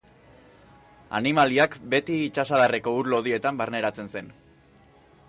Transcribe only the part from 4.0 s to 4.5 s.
zen.